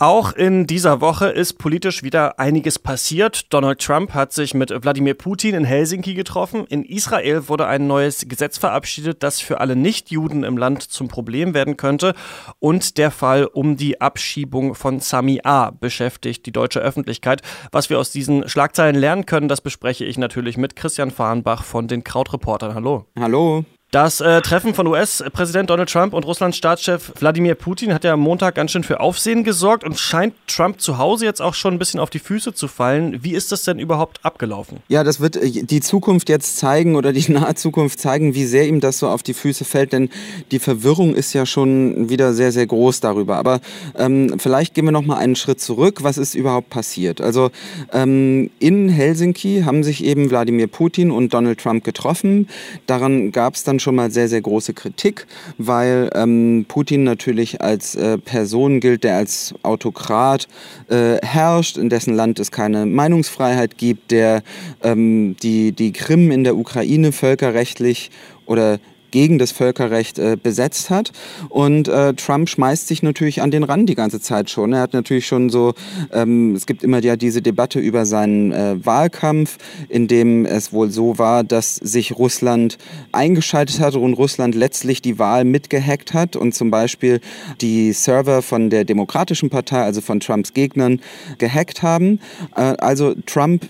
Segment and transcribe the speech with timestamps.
[0.00, 3.52] Auch in dieser Woche ist politisch wieder einiges passiert.
[3.52, 6.64] Donald Trump hat sich mit Wladimir Putin in Helsinki getroffen.
[6.70, 11.52] In Israel wurde ein neues Gesetz verabschiedet, das für alle Nichtjuden im Land zum Problem
[11.52, 12.14] werden könnte.
[12.60, 15.70] Und der Fall um die Abschiebung von Sami A.
[15.70, 17.42] beschäftigt die deutsche Öffentlichkeit.
[17.70, 21.88] Was wir aus diesen Schlagzeilen lernen können, das bespreche ich natürlich mit Christian Fahrenbach von
[21.88, 22.74] den Krautreportern.
[22.74, 23.04] Hallo.
[23.18, 23.66] Hallo.
[23.90, 28.20] Das äh, Treffen von US-Präsident Donald Trump und Russlands Staatschef Wladimir Putin hat ja am
[28.20, 31.80] Montag ganz schön für Aufsehen gesorgt und scheint Trump zu Hause jetzt auch schon ein
[31.80, 33.24] bisschen auf die Füße zu fallen.
[33.24, 34.78] Wie ist das denn überhaupt abgelaufen?
[34.86, 38.68] Ja, das wird äh, die Zukunft jetzt zeigen oder die nahe Zukunft zeigen, wie sehr
[38.68, 40.08] ihm das so auf die Füße fällt, denn
[40.52, 43.38] die Verwirrung ist ja schon wieder sehr, sehr groß darüber.
[43.38, 43.60] Aber
[43.98, 46.04] ähm, vielleicht gehen wir noch mal einen Schritt zurück.
[46.04, 47.20] Was ist überhaupt passiert?
[47.20, 47.50] Also
[47.92, 52.46] ähm, in Helsinki haben sich eben Wladimir Putin und Donald Trump getroffen.
[52.86, 55.26] Daran gab es dann schon mal sehr, sehr große Kritik,
[55.58, 60.48] weil ähm, Putin natürlich als äh, Person gilt, der als Autokrat
[60.88, 64.42] äh, herrscht, in dessen Land es keine Meinungsfreiheit gibt, der
[64.82, 68.10] ähm, die, die Krim in der Ukraine völkerrechtlich
[68.46, 68.78] oder
[69.10, 71.12] gegen das Völkerrecht äh, besetzt hat.
[71.48, 74.72] Und äh, Trump schmeißt sich natürlich an den Rand die ganze Zeit schon.
[74.72, 75.74] Er hat natürlich schon so,
[76.12, 80.90] ähm, es gibt immer ja diese Debatte über seinen äh, Wahlkampf, in dem es wohl
[80.90, 82.78] so war, dass sich Russland
[83.12, 87.20] eingeschaltet hat und Russland letztlich die Wahl mitgehackt hat und zum Beispiel
[87.60, 91.00] die Server von der Demokratischen Partei, also von Trumps Gegnern,
[91.38, 92.20] gehackt haben.
[92.56, 93.68] Äh, also Trump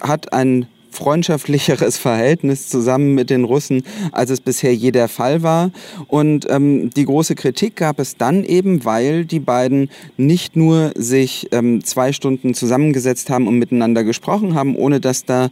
[0.00, 0.66] hat ein
[0.98, 3.82] freundschaftlicheres Verhältnis zusammen mit den Russen,
[4.12, 5.70] als es bisher je der Fall war.
[6.08, 11.48] Und ähm, die große Kritik gab es dann eben, weil die beiden nicht nur sich
[11.52, 15.48] ähm, zwei Stunden zusammengesetzt haben und miteinander gesprochen haben, ohne dass da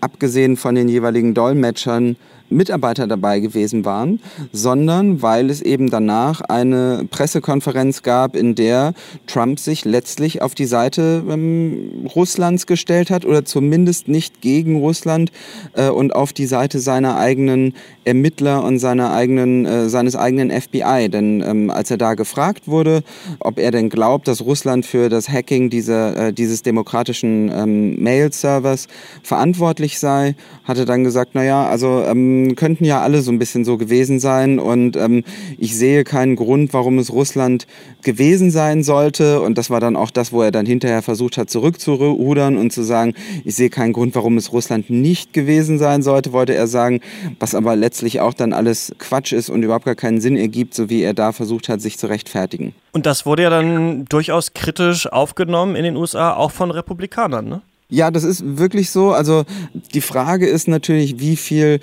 [0.00, 2.16] abgesehen von den jeweiligen Dolmetschern
[2.54, 4.20] Mitarbeiter dabei gewesen waren,
[4.52, 8.94] sondern weil es eben danach eine Pressekonferenz gab, in der
[9.26, 15.32] Trump sich letztlich auf die Seite ähm, Russlands gestellt hat oder zumindest nicht gegen Russland
[15.74, 21.08] äh, und auf die Seite seiner eigenen Ermittler und seiner eigenen, äh, seines eigenen FBI.
[21.08, 23.02] Denn ähm, als er da gefragt wurde,
[23.40, 28.88] ob er denn glaubt, dass Russland für das Hacking dieser, äh, dieses demokratischen ähm, Mail-Servers
[29.22, 33.64] verantwortlich sei, hat er dann gesagt, naja, also ähm, könnten ja alle so ein bisschen
[33.64, 35.24] so gewesen sein und ähm,
[35.58, 37.66] ich sehe keinen Grund, warum es Russland
[38.02, 41.50] gewesen sein sollte und das war dann auch das, wo er dann hinterher versucht hat
[41.50, 46.32] zurückzurudern und zu sagen, ich sehe keinen Grund, warum es Russland nicht gewesen sein sollte,
[46.32, 47.00] wollte er sagen,
[47.40, 50.90] was aber letztlich auch dann alles Quatsch ist und überhaupt gar keinen Sinn ergibt, so
[50.90, 52.74] wie er da versucht hat, sich zu rechtfertigen.
[52.92, 57.62] Und das wurde ja dann durchaus kritisch aufgenommen in den USA, auch von Republikanern, ne?
[57.88, 59.12] Ja, das ist wirklich so.
[59.12, 59.44] Also
[59.92, 61.80] die Frage ist natürlich, wie viel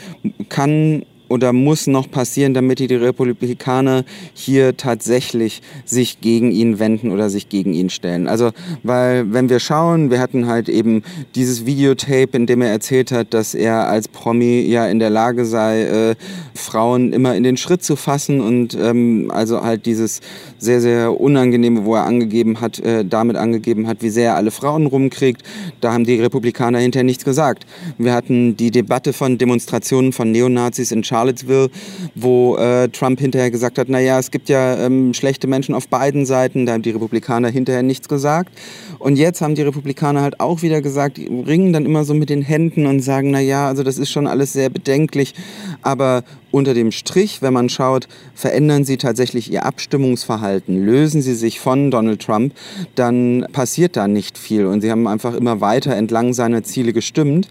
[0.49, 4.03] kann oder muss noch passieren, damit die Republikaner
[4.33, 8.27] hier tatsächlich sich gegen ihn wenden oder sich gegen ihn stellen?
[8.27, 8.51] Also,
[8.83, 11.03] weil wenn wir schauen, wir hatten halt eben
[11.35, 15.45] dieses Videotape, in dem er erzählt hat, dass er als Promi ja in der Lage
[15.45, 16.15] sei, äh,
[16.53, 20.21] Frauen immer in den Schritt zu fassen und ähm, also halt dieses
[20.57, 24.51] sehr, sehr unangenehme, wo er angegeben hat, äh, damit angegeben hat, wie sehr er alle
[24.51, 25.43] Frauen rumkriegt.
[25.79, 27.65] Da haben die Republikaner hinterher nichts gesagt.
[27.97, 31.69] Wir hatten die Debatte von Demonstrationen von Neonazis in Charlotte Charlottesville,
[32.15, 36.25] wo äh, Trump hinterher gesagt hat, naja, es gibt ja ähm, schlechte Menschen auf beiden
[36.25, 38.51] Seiten, da haben die Republikaner hinterher nichts gesagt.
[38.97, 42.41] Und jetzt haben die Republikaner halt auch wieder gesagt, ringen dann immer so mit den
[42.41, 45.33] Händen und sagen, naja, also das ist schon alles sehr bedenklich,
[45.81, 51.59] aber unter dem Strich, wenn man schaut, verändern sie tatsächlich ihr Abstimmungsverhalten, lösen sie sich
[51.59, 52.53] von Donald Trump,
[52.95, 54.65] dann passiert da nicht viel.
[54.65, 57.49] Und sie haben einfach immer weiter entlang seiner Ziele gestimmt.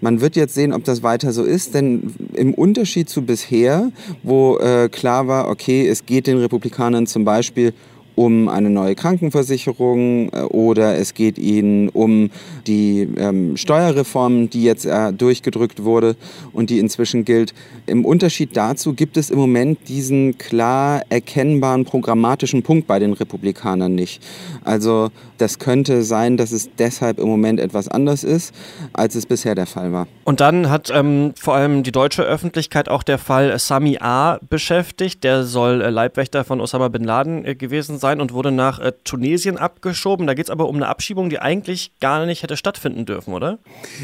[0.00, 3.90] Man wird jetzt sehen, ob das weiter so ist, denn im Unterschied zu bisher,
[4.22, 7.72] wo äh, klar war, okay, es geht den Republikanern zum Beispiel
[8.14, 12.30] um eine neue Krankenversicherung äh, oder es geht ihnen um
[12.66, 16.16] die ähm, Steuerreform, die jetzt äh, durchgedrückt wurde
[16.52, 17.54] und die inzwischen gilt.
[17.86, 23.94] Im Unterschied dazu gibt es im Moment diesen klar erkennbaren programmatischen Punkt bei den Republikanern
[23.94, 24.22] nicht.
[24.64, 28.54] Also das könnte sein, dass es deshalb im Moment etwas anders ist,
[28.92, 30.06] als es bisher der Fall war.
[30.24, 34.38] Und dann hat ähm, vor allem die deutsche Öffentlichkeit auch der Fall Sami A.
[34.48, 35.24] beschäftigt.
[35.24, 38.78] Der soll äh, Leibwächter von Osama bin Laden äh, gewesen sein sein und wurde nach
[38.78, 40.26] äh, Tunesien abgeschoben.
[40.26, 43.58] Da geht es aber um eine Abschiebung, die eigentlich gar nicht hätte stattfinden dürfen, oder?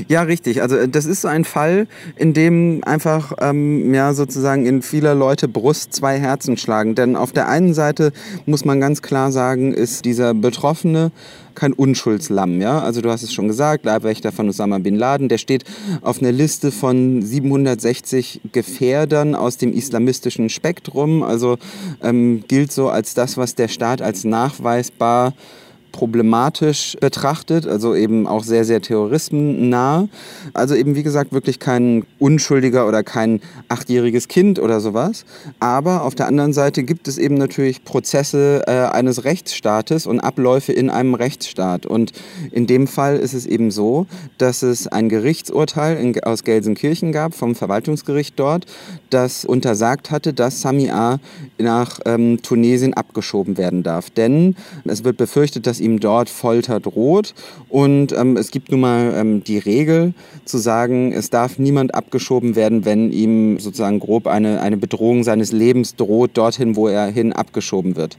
[0.09, 0.63] Ja, richtig.
[0.63, 1.87] Also äh, das ist so ein Fall,
[2.17, 6.95] in dem einfach ähm, ja sozusagen in vieler Leute Brust zwei Herzen schlagen.
[6.95, 8.13] Denn auf der einen Seite
[8.47, 11.11] muss man ganz klar sagen, ist dieser Betroffene
[11.59, 12.61] kein Unschuldslamm.
[12.61, 12.81] Ja?
[12.81, 15.65] Also du hast es schon gesagt, Leibwächter von Osama Bin Laden, der steht
[16.03, 21.25] auf einer Liste von 760 Gefährdern aus dem islamistischen Spektrum.
[21.25, 21.59] Also
[22.03, 25.35] ähm, gilt so als das, was der Staat als nachweisbar
[25.99, 30.07] problematisch betrachtet, also eben auch sehr, sehr terroristennah.
[30.55, 35.25] Also eben, wie gesagt, wirklich kein Unschuldiger oder kein achtjähriges Kind oder sowas.
[35.59, 40.73] Aber auf der anderen Seite gibt es eben natürlich Prozesse äh, eines Rechtsstaates und Abläufe
[40.73, 41.85] in einem Rechtsstaat.
[41.85, 42.13] Und
[42.53, 44.07] in dem Fall ist es eben so,
[44.39, 48.67] dass es ein Gerichtsurteil in, aus Gelsenkirchen gab, vom Verwaltungsgericht dort,
[49.11, 51.19] das untersagt hatte, dass Sami A.
[51.59, 54.11] nach ähm, Tunesien abgeschoben werden darf.
[54.11, 54.55] Denn
[54.85, 57.35] es wird befürchtet, dass ihm dort Folter droht.
[57.71, 60.13] Und ähm, es gibt nun mal ähm, die Regel
[60.45, 65.53] zu sagen, es darf niemand abgeschoben werden, wenn ihm sozusagen grob eine, eine Bedrohung seines
[65.53, 68.19] Lebens droht, dorthin, wo er hin abgeschoben wird.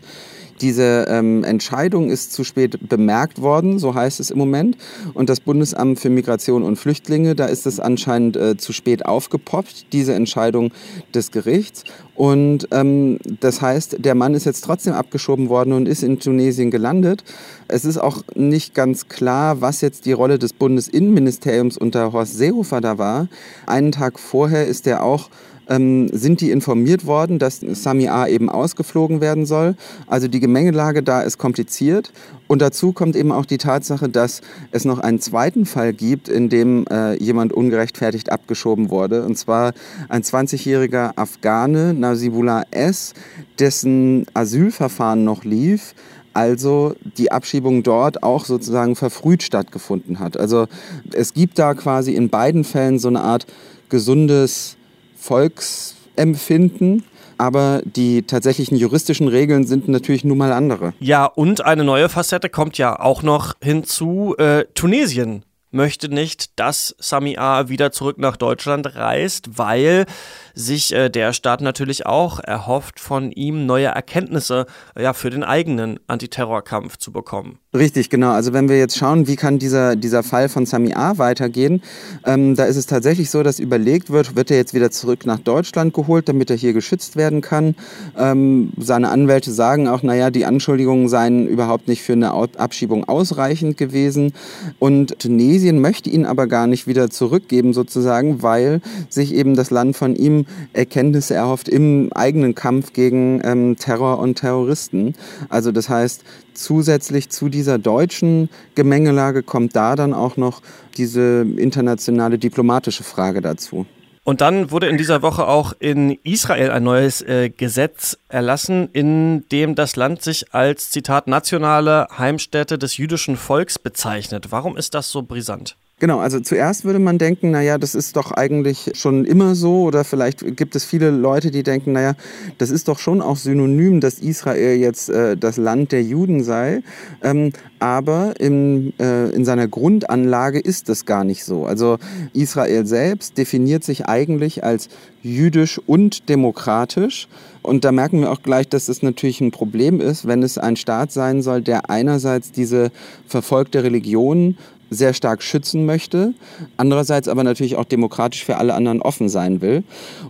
[0.62, 4.78] Diese ähm, Entscheidung ist zu spät bemerkt worden, so heißt es im Moment.
[5.14, 9.94] Und das Bundesamt für Migration und Flüchtlinge, da ist es anscheinend äh, zu spät aufgepoppt,
[9.94, 10.72] diese Entscheidung
[11.14, 11.84] des Gerichts.
[12.16, 16.70] Und ähm, das heißt, der Mann ist jetzt trotzdem abgeschoben worden und ist in Tunesien
[16.70, 17.24] gelandet.
[17.70, 22.82] Es ist auch nicht ganz klar, was jetzt die Rolle des Bundesinnenministeriums unter Horst Seehofer
[22.82, 23.30] da war.
[23.66, 25.30] Einen Tag vorher ist er auch
[25.70, 29.76] ähm, sind die informiert worden, dass Sami A eben ausgeflogen werden soll.
[30.08, 32.12] Also die Gemengelage da ist kompliziert.
[32.48, 36.50] Und dazu kommt eben auch die Tatsache, dass es noch einen zweiten Fall gibt, in
[36.50, 39.24] dem äh, jemand ungerechtfertigt abgeschoben wurde.
[39.24, 39.74] Und zwar
[40.10, 43.14] ein 20-jähriger Afghane, Nasibullah S.,
[43.60, 45.94] dessen Asylverfahren noch lief
[46.34, 50.38] also die Abschiebung dort auch sozusagen verfrüht stattgefunden hat.
[50.38, 50.68] Also
[51.12, 53.46] es gibt da quasi in beiden Fällen so eine Art
[53.90, 54.78] gesundes
[55.20, 57.04] Volksempfinden.
[57.38, 60.94] Aber die tatsächlichen juristischen Regeln sind natürlich nun mal andere.
[61.00, 64.36] Ja, und eine neue Facette kommt ja auch noch hinzu.
[64.38, 67.70] Äh, Tunesien möchte nicht, dass Sami A.
[67.70, 70.06] wieder zurück nach Deutschland reist, weil
[70.54, 75.44] sich äh, der Staat natürlich auch erhofft, von ihm neue Erkenntnisse äh, ja, für den
[75.44, 77.60] eigenen Antiterrorkampf zu bekommen.
[77.74, 78.32] Richtig, genau.
[78.32, 81.18] Also wenn wir jetzt schauen, wie kann dieser, dieser Fall von Sami A.
[81.18, 81.82] weitergehen,
[82.26, 85.40] ähm, da ist es tatsächlich so, dass überlegt wird, wird er jetzt wieder zurück nach
[85.40, 87.76] Deutschland geholt, damit er hier geschützt werden kann.
[88.18, 93.78] Ähm, seine Anwälte sagen auch, naja, die Anschuldigungen seien überhaupt nicht für eine Abschiebung ausreichend
[93.78, 94.34] gewesen.
[94.80, 95.24] Und
[95.60, 98.80] Tunesien möchte ihn aber gar nicht wieder zurückgeben, sozusagen, weil
[99.10, 104.36] sich eben das Land von ihm Erkenntnisse erhofft im eigenen Kampf gegen ähm, Terror und
[104.36, 105.16] Terroristen.
[105.50, 106.24] Also das heißt,
[106.54, 110.62] zusätzlich zu dieser deutschen Gemengelage kommt da dann auch noch
[110.96, 113.86] diese internationale diplomatische Frage dazu.
[114.30, 119.50] Und dann wurde in dieser Woche auch in Israel ein neues äh, Gesetz erlassen, in
[119.50, 124.52] dem das Land sich als Zitat nationale Heimstätte des jüdischen Volks bezeichnet.
[124.52, 125.78] Warum ist das so brisant?
[126.00, 130.06] Genau, also zuerst würde man denken, naja, das ist doch eigentlich schon immer so oder
[130.06, 132.14] vielleicht gibt es viele Leute, die denken, naja,
[132.58, 136.84] das ist doch schon auch synonym, dass Israel jetzt äh, das Land der Juden sei.
[137.22, 141.66] Ähm, aber in, äh, in seiner Grundanlage ist das gar nicht so.
[141.66, 141.98] Also
[142.34, 144.88] Israel selbst definiert sich eigentlich als
[145.22, 147.28] jüdisch und demokratisch.
[147.62, 150.78] Und da merken wir auch gleich, dass es natürlich ein Problem ist, wenn es ein
[150.78, 152.90] Staat sein soll, der einerseits diese
[153.28, 154.58] verfolgte Religion
[154.90, 156.34] sehr stark schützen möchte,
[156.78, 159.84] andererseits aber natürlich auch demokratisch für alle anderen offen sein will.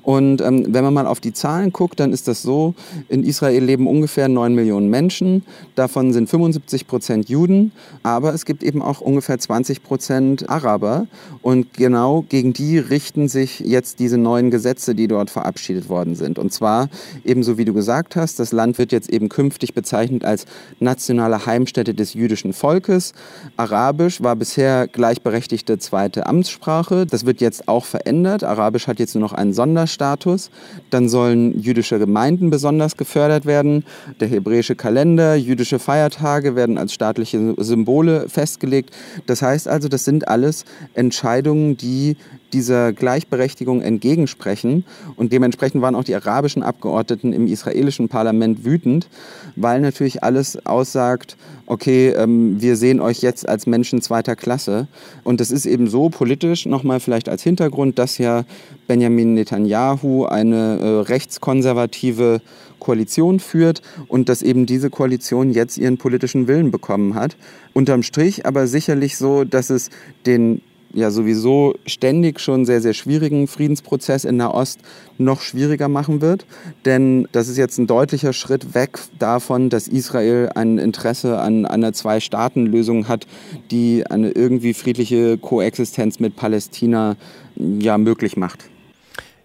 [0.03, 2.73] Und ähm, wenn man mal auf die Zahlen guckt, dann ist das so,
[3.07, 5.43] in Israel leben ungefähr 9 Millionen Menschen,
[5.75, 7.71] davon sind 75 Prozent Juden,
[8.03, 11.07] aber es gibt eben auch ungefähr 20 Prozent Araber
[11.41, 16.39] und genau gegen die richten sich jetzt diese neuen Gesetze, die dort verabschiedet worden sind.
[16.39, 16.89] Und zwar
[17.23, 20.45] ebenso wie du gesagt hast, das Land wird jetzt eben künftig bezeichnet als
[20.79, 23.13] nationale Heimstätte des jüdischen Volkes.
[23.57, 27.05] Arabisch war bis bisher gleichberechtigte zweite Amtssprache.
[27.05, 28.43] Das wird jetzt auch verändert.
[28.43, 30.49] Arabisch hat jetzt nur noch einen Sonderstatus.
[30.89, 33.85] Dann sollen jüdische Gemeinden besonders gefördert werden.
[34.19, 38.89] Der hebräische Kalender, jüdische Feiertage werden als staatliche Symbole festgelegt.
[39.27, 40.65] Das heißt also, das sind alles
[40.95, 42.17] Entscheidungen, die
[42.53, 44.85] dieser Gleichberechtigung entgegensprechen.
[45.15, 49.09] Und dementsprechend waren auch die arabischen Abgeordneten im israelischen Parlament wütend,
[49.55, 54.87] weil natürlich alles aussagt, okay, ähm, wir sehen euch jetzt als Menschen zweiter Klasse.
[55.23, 58.43] Und das ist eben so politisch, nochmal vielleicht als Hintergrund, dass ja
[58.87, 62.41] Benjamin Netanyahu eine äh, rechtskonservative
[62.79, 67.37] Koalition führt und dass eben diese Koalition jetzt ihren politischen Willen bekommen hat.
[67.73, 69.89] Unterm Strich aber sicherlich so, dass es
[70.25, 70.61] den
[70.93, 74.79] ja sowieso ständig schon sehr, sehr schwierigen Friedensprozess in Nahost
[75.17, 76.45] noch schwieriger machen wird.
[76.85, 81.93] Denn das ist jetzt ein deutlicher Schritt weg davon, dass Israel ein Interesse an einer
[81.93, 83.27] Zwei-Staaten-Lösung hat,
[83.71, 87.15] die eine irgendwie friedliche Koexistenz mit Palästina
[87.55, 88.69] ja möglich macht.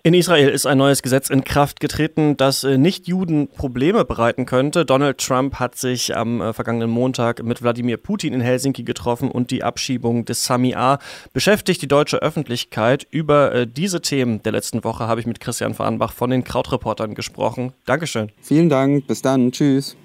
[0.07, 4.85] In Israel ist ein neues Gesetz in Kraft getreten, das äh, Nicht-Juden Probleme bereiten könnte.
[4.85, 9.51] Donald Trump hat sich am äh, vergangenen Montag mit Wladimir Putin in Helsinki getroffen und
[9.51, 10.99] die Abschiebung des Sami A.
[11.33, 13.07] beschäftigt die deutsche Öffentlichkeit.
[13.11, 17.15] Über äh, diese Themen der letzten Woche habe ich mit Christian Fahrenbach von den Krautreportern
[17.15, 17.73] gesprochen.
[17.87, 18.31] Dankeschön.
[18.43, 19.07] Vielen Dank.
[19.07, 19.53] Bis dann.
[19.53, 19.97] Tschüss.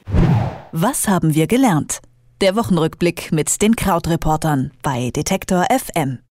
[0.72, 2.00] Was haben wir gelernt?
[2.39, 6.20] Der Wochenrückblick mit den Krautreportern bei Detektor FM.